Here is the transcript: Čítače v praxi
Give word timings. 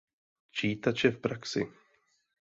Čítače 0.51 1.11
v 1.11 1.17
praxi 1.21 1.61